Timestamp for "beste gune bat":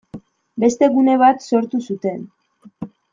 0.63-1.45